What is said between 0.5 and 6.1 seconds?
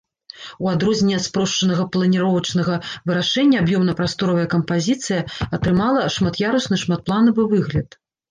У адрозненне ад спрошчанага планіровачнага вырашэння аб'ёмна-прасторавая кампазіцыя атрымала